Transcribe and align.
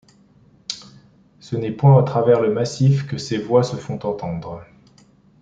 Ce 1.39 1.55
n’est 1.55 1.71
point 1.71 1.99
à 1.99 2.03
travers 2.03 2.41
le 2.41 2.51
massif 2.51 3.05
que 3.05 3.19
ces 3.19 3.37
voix 3.37 3.61
se 3.61 3.75
font 3.75 3.99
entendre. 4.03 4.63